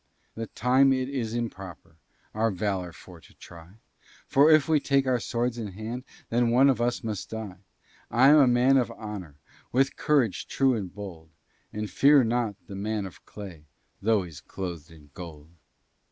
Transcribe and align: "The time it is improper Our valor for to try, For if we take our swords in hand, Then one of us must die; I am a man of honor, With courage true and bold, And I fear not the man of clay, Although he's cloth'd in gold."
"The 0.33 0.47
time 0.47 0.91
it 0.91 1.07
is 1.09 1.35
improper 1.35 1.95
Our 2.33 2.49
valor 2.49 2.91
for 2.91 3.21
to 3.21 3.35
try, 3.35 3.73
For 4.25 4.49
if 4.49 4.67
we 4.67 4.79
take 4.79 5.05
our 5.05 5.19
swords 5.19 5.59
in 5.59 5.73
hand, 5.73 6.05
Then 6.29 6.49
one 6.49 6.71
of 6.71 6.81
us 6.81 7.03
must 7.03 7.29
die; 7.29 7.59
I 8.09 8.29
am 8.29 8.37
a 8.37 8.47
man 8.47 8.77
of 8.77 8.89
honor, 8.89 9.35
With 9.71 9.97
courage 9.97 10.47
true 10.47 10.73
and 10.73 10.91
bold, 10.91 11.29
And 11.71 11.83
I 11.83 11.85
fear 11.85 12.23
not 12.23 12.55
the 12.65 12.73
man 12.73 13.05
of 13.05 13.23
clay, 13.27 13.65
Although 14.01 14.23
he's 14.23 14.41
cloth'd 14.41 14.89
in 14.89 15.11
gold." 15.13 15.49